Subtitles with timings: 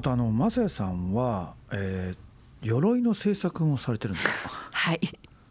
[0.00, 4.48] あとあの雅也さんは、えー、鎧の制作もされてるんですか？
[4.72, 5.00] はい。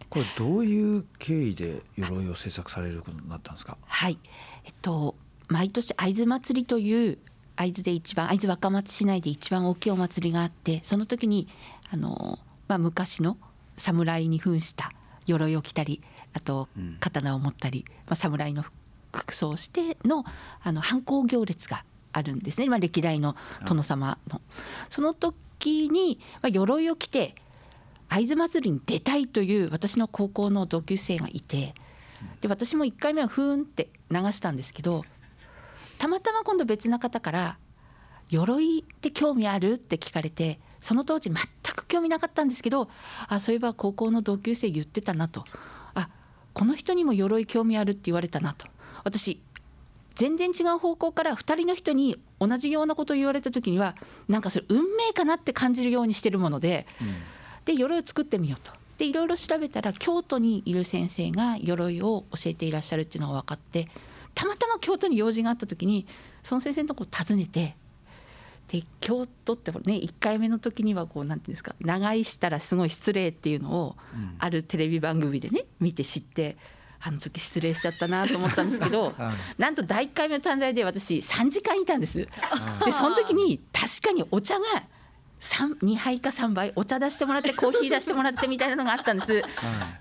[0.09, 3.77] これどういう経緯で鎧を制作されることになったんですか？
[3.85, 4.17] はい。
[4.65, 5.15] えっと
[5.49, 7.19] 毎年会津祭りという
[7.55, 11.47] 会津で一番会津若松市内で一番大きいお祭りがあってその時に
[11.91, 13.37] あの、まあ、昔の
[13.77, 14.91] 侍に扮した
[15.27, 16.01] 鎧を着たり
[16.33, 18.65] あと刀を持ったり、まあ、侍の
[19.13, 20.25] 服装をしての
[20.63, 24.41] あの反抗行列があるんですね、まあ、歴代の殿様の。
[24.89, 27.35] その時に、まあ、鎧を着て
[28.09, 31.75] 会津祭りに出たいという私の高校の同級生がいて
[32.41, 35.05] で私も1回目はふーんって流したんですけど
[35.99, 37.57] たまたま今度別な方から
[38.29, 41.37] 「鎧って興味ある?」って聞かれてその当時全
[41.75, 42.89] く興味なかったんですけど
[43.27, 45.45] あそういえば高校の同級生言ってたなと
[45.93, 46.09] あ
[46.53, 48.67] この人にも鎧興味あるって言われたなと
[49.03, 49.41] 私
[50.19, 53.95] 全然違う方向から2人の人に同じようなことを言われた時には
[54.27, 57.07] なんかそれ運命かなって感じるようにしてるもので、うん、
[57.63, 58.73] で鎧を作ってみようと。
[58.97, 63.87] でいろいろ調べたら京都にいる先生が鎧を教えていらっしゃるっていうのが分かって
[64.35, 66.05] たまたま京都に用事があった時に
[66.43, 67.77] その先生のとこ訪ねて
[68.67, 73.95] で京都ってね1回目の時にはこうなんていうんですか長居したらすごい失礼っていうのを
[74.37, 76.57] あるテレビ番組でね見て知って
[77.01, 79.13] あの時失礼しちゃったなと思ったんですけど
[79.57, 82.17] なんと第1回目の短大で私3時間いたんです。
[82.17, 82.27] で
[82.91, 84.83] その時に確かにお茶が
[85.39, 89.39] 2杯か3杯お茶出してもらってコーヒー出してもらってみたいなのがあったんです、は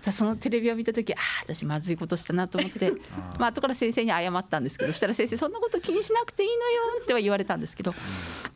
[0.05, 2.93] い、そのテレビを見た時ああ私まずいことしたなと思って。
[3.39, 7.95] まあ後から先生に謝ったんですけどそしたら先生そんなこと気にしなくていいのよっては言われたんですけど。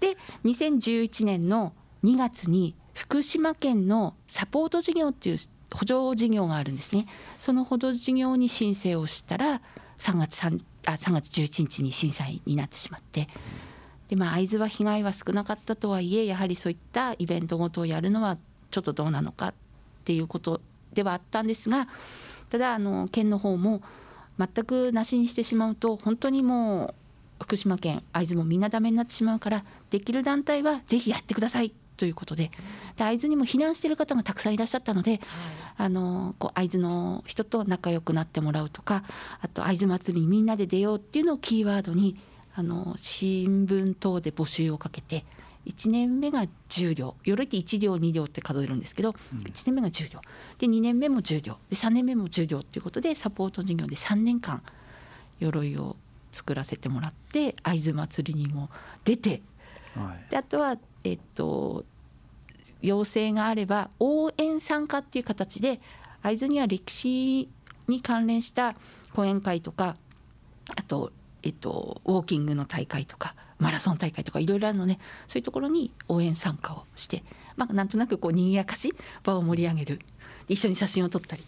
[0.00, 5.38] で2011年の2月に福島県のサポート事業っていう
[5.72, 7.06] 補助事業があるんですね
[7.40, 9.60] その補助事業に申請をしたら
[9.98, 13.28] 3月 ,3 あ3月11日に震災になってしまって。
[14.08, 18.36] でまあ会津は被害は少なかったとはいえやはりそういったイベントごとをやるのは
[18.70, 19.54] ちょっとどうなのかっ
[20.04, 20.60] ていうこと
[20.92, 21.88] ではあったんですが
[22.50, 23.80] ただあの県の方も
[24.38, 26.94] 全くなしにしてしまうと本当にも
[27.40, 32.50] う福島県会津もみんなダメになってしまうからできる団体はぜひやってくださいということで
[32.96, 35.20] で会津にも避難している方がたくさんいらっしゃったので、
[35.76, 39.04] あのこう会津の人と仲良くなってもらうとか
[39.40, 42.16] あと会津祭りにみんなで出ようっていうのをキーワードに
[42.56, 45.24] あの新聞等で募集をかけて
[45.66, 47.14] 1年目が10両。
[47.24, 50.20] 鎧って1両2両って数えるんですけど、うん、1年目が10両。
[50.58, 51.58] で2年目も10両。
[51.70, 54.60] で3年目も10両っていうことでサポート事業で3年間
[55.38, 55.94] 鎧を
[56.32, 58.70] 作らせてもらって会津祭りにも
[59.04, 59.42] 出て、
[59.94, 61.84] はい、であとはえっと
[62.82, 65.80] 要請があれば応援参加っていう形で
[66.22, 67.48] 会津には歴史
[67.88, 68.74] に関連した
[69.14, 69.96] 講演会とか
[70.76, 71.12] あと
[71.44, 77.24] えっと、ウォーキングの大会とかマラソン大会とかいろいろあるのでそういうところに応援参加をして、
[77.56, 78.94] まあ、なんとなくこう賑やかし
[79.24, 79.98] 場を盛り上げる。
[80.46, 81.42] 一緒に写真を撮ったり。
[81.42, 81.44] っ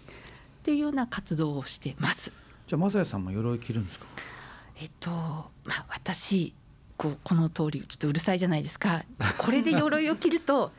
[0.65, 2.33] ていうような活動をしてます。
[2.67, 4.07] じゃあ雅也さんも鎧着るんですか？
[4.81, 6.55] えっとまあ私
[6.97, 9.05] こうこの通りちょっとうるさいじゃないですか。
[9.39, 10.73] これで鎧を着ると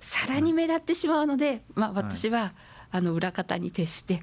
[0.00, 2.52] さらに目立ってしまうので、まあ、私は、
[2.92, 4.22] あの裏方に徹して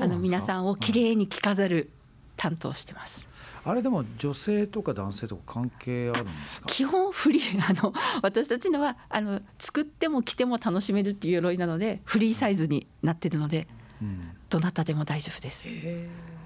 [0.00, 1.90] あの皆さんをきれいに着飾る
[2.36, 3.28] 担当してます。
[3.64, 6.66] あれでも女性とか男性とか関係あるんですか？
[6.68, 7.92] 基本フリー あの
[8.22, 13.68] 私たちのはあの作っても着ても楽しめるっていう鎧なのでフリーサイズになってるので、
[14.00, 15.66] うん、どなたでも大丈夫です。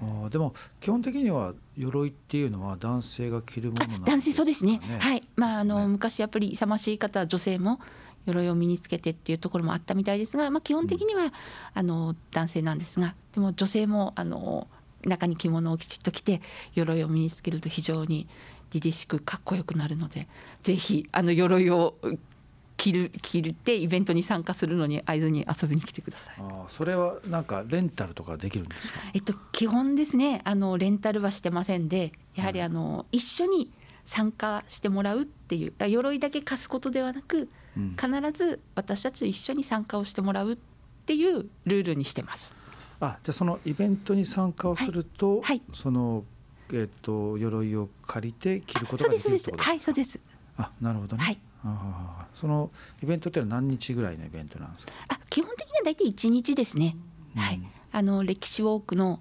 [0.01, 4.81] あでも基本的には鎧っていうのは男性が着るものなんですか、ね、男性そうですね。
[4.99, 5.23] はい。
[5.37, 7.79] まああの、ね、昔やっぱり勇ましい方女性も
[8.25, 11.31] 鎧を身につけてっていうところもあったみたいですが、まあ、基本的には、うん、
[11.73, 14.67] あの男性なんですがでも女性もあの
[15.05, 16.41] 中に着物をきちっと着て
[16.75, 18.27] 鎧を身につけると非常に
[18.71, 20.27] 凛々しくかっこよくなるので
[20.63, 21.95] ぜひあの鎧を
[22.77, 26.35] 着る着るってイベントに参加するのに会津に遊びに来てください。
[26.39, 28.99] あそれはなんかレンタルとかできるんですか？
[29.13, 33.69] えっと基本ですねあのレンタルはしてませんでやはりあの、うん、一緒に
[34.05, 40.57] 参加してもらうっていう鎧だけ貸すことではなく、うん、必ず私たちと一緒に参加をしてもらうっ
[41.05, 42.55] ていうルールにしてます。
[42.99, 46.23] あじゃあそのイベントに参加をすると、はい、その
[46.71, 49.71] えっ、ー、と鎧を借りて着ることができるってことですか？
[49.71, 50.19] はいそうです。
[50.57, 51.23] あなるほどね。
[51.23, 51.39] はい。
[51.65, 52.71] あその
[53.01, 54.93] イベントって何日ぐらいのイベントなんですか？
[55.07, 56.95] あ基本的には大体一日ですね。
[57.35, 57.61] うん、はい。
[57.91, 59.19] あの歴史ウォークの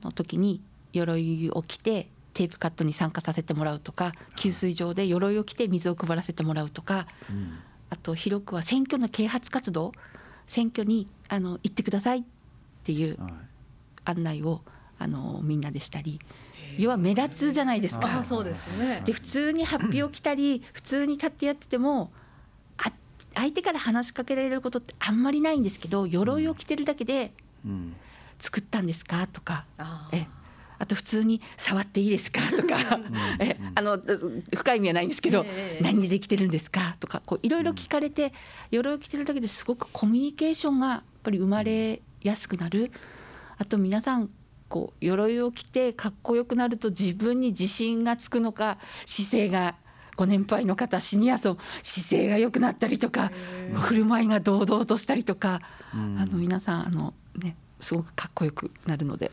[0.00, 0.62] あの時に
[0.92, 7.58] 鎧を着てテープカットに参加させてもらうとか給水場で鎧を着て水を配らせてもらうとか、うん、
[7.90, 9.90] あと広くは選挙の啓発活動
[10.46, 12.22] 選挙にあの行ってくださいっ
[12.84, 13.18] ていう
[14.04, 14.60] 案内を
[15.00, 16.20] あのみんなでしたり
[16.78, 18.22] 要は目立つじゃないですか。
[18.22, 19.02] そうですね。
[19.04, 22.12] で普通に発表来たり 普通に立ってやってても
[22.76, 22.92] あ
[23.34, 27.32] 相手から話しかけられることってあんまりないんですけど鎧を着てるだけで
[28.38, 29.64] 「作ったんですか?」とか。
[30.12, 30.28] え
[30.78, 32.40] あと普通に触っていいですか？
[32.56, 33.00] とか。
[33.40, 33.98] えあの
[34.56, 36.96] 深い意味はないんですけど、えー、何でできてるんですか？
[37.00, 38.32] とかこういろいろ聞かれて
[38.70, 42.90] 鎧を着てるだけですごくコミュニケーションがやっぱり生まれやすくなる。
[43.58, 44.30] あと皆さん
[44.68, 49.74] こう鎧を着てかっこよくなると自分に自信がつくのか姿勢が
[50.14, 53.30] ご年配の方シニア層姿勢が良くなったりとか
[53.72, 55.60] 振る舞いが堂々としたりとか、
[55.92, 55.96] あ
[56.26, 59.30] の皆さんあの、ね、すごくかっこよくなるので。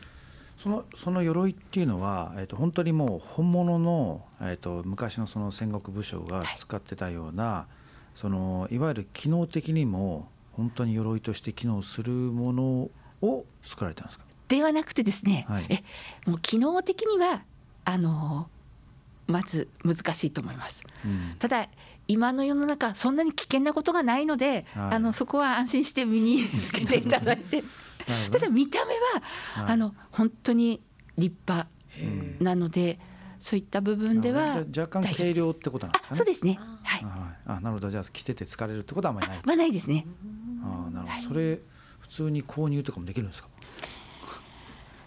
[0.56, 12.88] そのその鎧っていうのは、えー、と本当にもう本物の、えー、と昔のその戦国武将が使ってたような、はい、そのいわゆる機能的にも本当に鎧として機能するもの
[13.22, 14.24] を作られたんですか？
[14.48, 15.82] ではなくてですね、はい、え
[16.28, 17.42] もう機能的には
[17.84, 18.48] あの
[19.26, 20.82] まず難しいと思います。
[21.04, 21.68] うん、ただ
[22.08, 27.64] 今の世の中そんなに危険なことがないので、はい、あのそこは安心して身につけていただいて
[28.30, 29.00] ただ見た目は、
[29.64, 30.80] はい、あの本当に
[31.16, 31.68] 立派
[32.40, 32.98] なので。
[33.38, 36.18] そういった部分では若干軽量ってことなんですかね。
[36.18, 36.58] そうですね。
[36.82, 37.06] はい。
[37.46, 37.90] あ、なるほど。
[37.90, 39.40] じゃあ着てて疲れるってことはあんまりない。
[39.44, 40.06] まあないですね。
[40.64, 41.28] あ、なるほど。
[41.28, 41.60] それ
[42.00, 43.48] 普通に購入とかもできるんですか？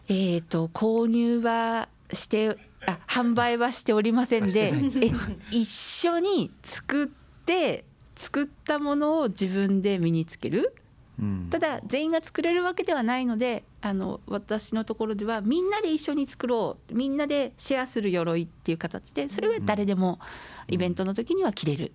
[0.08, 2.56] えっ、と購入はして
[2.86, 5.12] あ販売はしておりませんで、え
[5.52, 7.86] 一緒に作って
[8.16, 10.76] 作ったものを自分で身につける。
[11.50, 16.94] ただ全員が作れるわけではないのであの私のところではみんなで一緒に作ろう。
[16.94, 20.20] みんなでシェアする鎧っていう形でそれは誰でも
[20.70, 21.92] イベントの時には着れる。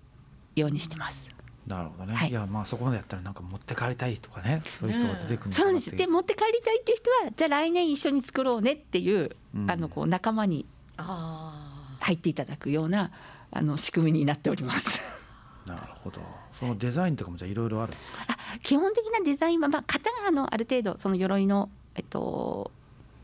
[0.55, 1.29] ようにしてます。
[1.67, 4.61] なるほどね、はい、いやまあそこまでやったらなんか持って帰りたいとかね。
[4.79, 5.95] そういう人が出てくるそうです。
[5.95, 10.65] で持って帰りたいっていう人はじゃあ来年一緒に作ろうねっていう、うん、あのこう仲間に
[10.97, 13.11] 入っていただくような
[13.51, 15.01] あの仕組みになっております。
[15.65, 16.21] なるほど。
[16.59, 18.19] そのデザインとかもじゃいろいろあるんですか？
[18.61, 22.71] 基本的なデザインは、まあ、型があのある程度その鎧の、えっと、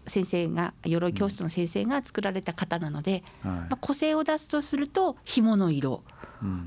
[0.07, 3.51] 先生が鎧教室の先生が作られた型なので、うん。
[3.51, 6.03] はい、まあ、個性を出すとすると紐の色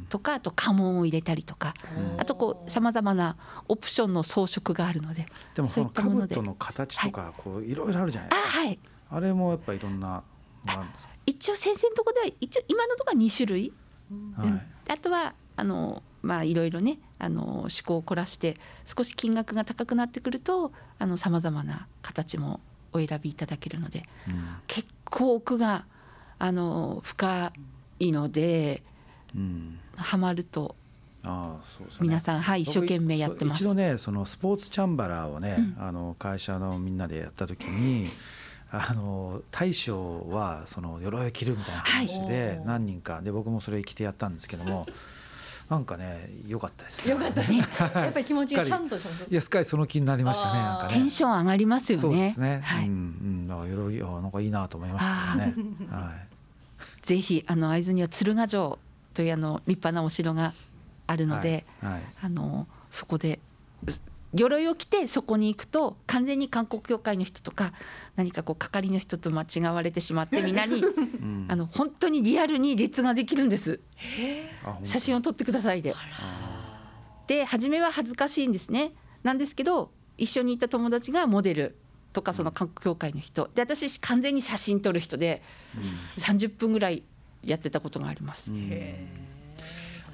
[0.09, 1.75] とか、あと家紋を入れたりとか、
[2.15, 3.37] うん、あとこうさまざまな
[3.67, 8.79] オプションの装飾があるのででもその兜の形とかこういろいろあるじゃないですか、はい、
[9.11, 10.23] あれもやっぱいろんな
[11.27, 13.73] 一応先生のところでは一応今のところは2種類、
[14.37, 20.73] はい、あとはあのまあいろいろねあの思考を凝らして少し金額が高くなってくると
[21.17, 22.61] さまざまな形も
[22.93, 25.85] お選びいただけるので、うん、結構奥が
[26.39, 27.53] あの深
[27.99, 28.83] いので、
[29.35, 30.77] うん、はまると
[31.27, 33.61] あそうですね、皆さん、はい、一生懸命やってます。
[33.61, 38.09] 一度ねそのスポーツチャンバラーをね、うん、あの会社のみんなでやった時に
[38.71, 44.87] あの大将はその鎧を着るみたいな話で何人かで僕もそれ着てやったんですけども
[45.71, 47.13] なんかね良かったです、ね。
[47.13, 47.59] 良かったね。
[47.95, 49.01] やっぱり気持ちがちゃんとい
[49.31, 50.59] やすっかりその気になりましたね。
[50.59, 50.95] なんかね。
[50.95, 52.03] テンション上がりますよね。
[52.03, 52.61] そうですね。
[52.63, 55.55] はい、うんうんだからいろいろなんかいいなと思いましたね。
[55.91, 57.07] はい。
[57.07, 58.79] ぜひあの会津には鶴ヶ城
[59.15, 60.53] というあの立派なお城が
[61.07, 63.41] あるので、はいはい、あのそこで
[64.35, 67.73] 鎧を着てそこに行くと完全に韓国教会の人とか
[68.17, 73.81] 何かこう係の人と間違われてしまってみんなに、うん、あの本当にリアルに列ができるんです。
[74.83, 75.95] 写真を撮ってくださいで。
[77.27, 78.93] で初めは恥ずかしいんですね。
[79.23, 81.77] なんですけど一緒にいた友達がモデル
[82.13, 83.49] とかその韓国教会の人。
[83.55, 85.43] で私完全に写真撮る人で
[86.19, 87.05] 30分ぐらい
[87.45, 88.53] やってたことがあります。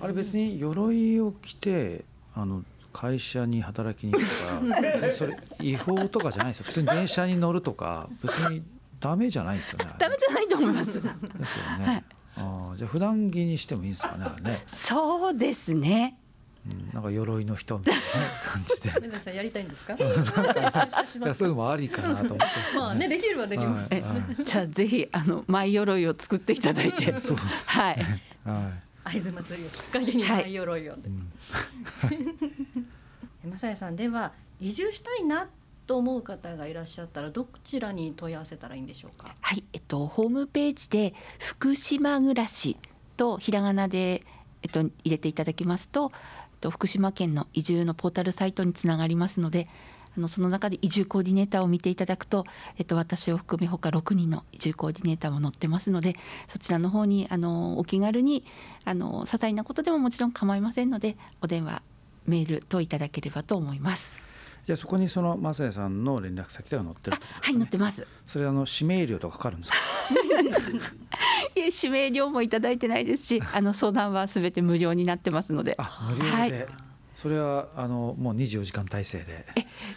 [0.02, 8.62] あれ別に鎧を着てあの会社に働きに行くとかそれ違法とかじゃないですよ普通に電車に乗るとか別に
[8.98, 12.04] ダメじゃないですよねダメじゃないと思いますですよね、はい、
[12.36, 16.16] あじゃあ普段着にしてもいいんですかねねそうですね
[16.66, 18.00] うん、なんか鎧の人みたいな
[18.44, 19.08] 感じで。
[19.08, 19.94] 皆さんやりたいんですか？
[19.96, 19.98] い
[21.26, 22.76] や、そういうのもありかなと思って。
[22.76, 23.90] まあね、できるはできます。
[23.90, 27.18] はいはい、じゃあ、ぜひ、あの、マイ鎧を作っていただいて。
[27.18, 27.96] そうです、ね、はい。
[28.44, 28.89] はい。
[29.10, 30.92] 会津祭りをきっかけにマイ鎧を。
[30.92, 31.00] はい
[33.48, 35.48] 正也さんでは移住したいな
[35.86, 39.34] と思う方がいらっしゃったらどちらに問い合わせたらいいんでしょうか。
[39.40, 42.76] はい、えっとホームページで福島暮らし
[43.16, 44.22] とひらがなで
[44.62, 49.68] えっと入れていただきますと、えっと福島県の移住のポータルサイトにつながりますので。
[50.16, 52.44] あのその中で移住コーディネーターを見ていただくと、
[52.78, 56.16] えっと、私を含めほか6人の移住コーディネーターも載ってますので
[56.48, 58.44] そちらの方にあのお気軽に
[58.84, 61.82] あの些細なことでももちろん構いませんのでお電話
[62.26, 64.16] メールといただければと思います。
[64.66, 68.06] じゃあそこにその雅也さんの連絡先とか載ってるあはい載ってます。
[68.26, 69.78] それあの指名料とかかかるんですか？
[71.56, 75.76] いえ指名料もいただいてないですしあの相談はすべて無料になってますので。
[75.78, 76.66] あ無料で、はい
[77.20, 79.44] それはあのもう24時間体制で。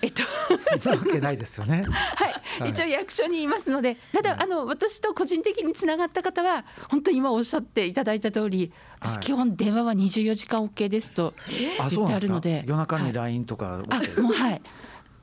[0.01, 0.23] えっと。
[0.81, 1.85] そんなわけないですよね。
[1.87, 2.69] はい、はい。
[2.71, 3.97] 一応役所にいますので。
[4.11, 9.23] ただあの私と個人的につながった方は本当に今おっしゃっていただいた通り私はい。
[9.23, 11.33] 基本電話は24時間 OK ですと
[11.79, 12.65] あ言ってあるので。
[12.67, 14.61] 夜中にはい LINE とか、あもうはい。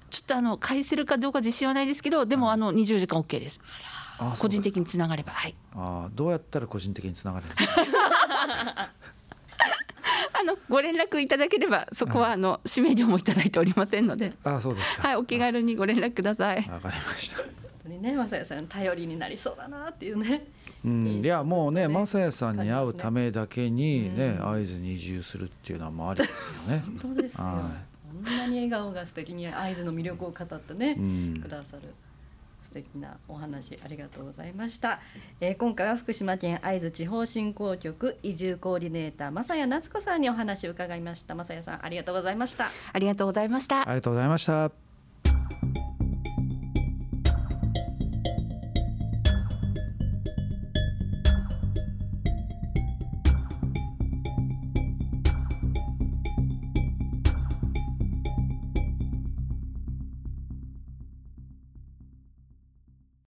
[0.08, 3.60] ちょっとあの返せるかどうか自信はないですけどでもあの24時間 OK です。
[4.18, 5.32] あ個人的的につながれば。
[5.32, 5.54] はい。
[5.74, 8.90] あどうやったら個人的につながれるんですか
[10.40, 14.32] あのご連絡いただければそこはあの指名料もいただいておりませんので。
[14.44, 15.08] あそうですか。
[15.08, 16.56] はいお気軽にご連絡ください。
[16.68, 17.36] わかりました。
[17.38, 17.46] 本
[17.82, 20.46] 当にね雅也さん頼りになりそうだなっていうね。
[20.82, 21.94] うん、いやもうねね。
[21.94, 24.50] 雅也さんに会うためだけにねうん。
[24.50, 26.82] 会津に移住するっていうのはもうありですよね。
[26.86, 27.44] 本当ですよ。
[27.44, 27.70] は
[28.24, 31.40] こんなに笑顔が素敵に会津の魅力を語ってね、うん。
[31.40, 31.94] くださる
[32.70, 35.00] 素敵なお話ありがとうございました、
[35.40, 41.34] えー今回は福島県会津地方振興局移住コーディネーター正谷夏子さんにお話を伺いました。
[41.34, 42.70] 正谷さんありがとうございました。
[42.92, 43.82] ありがとうございました。
[43.82, 44.89] ありがとうございました。